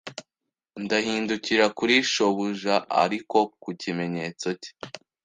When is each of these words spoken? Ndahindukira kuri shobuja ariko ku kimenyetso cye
Ndahindukira 0.83 1.65
kuri 1.77 1.95
shobuja 2.11 2.75
ariko 3.03 3.37
ku 3.61 3.69
kimenyetso 3.81 4.47
cye 4.61 4.71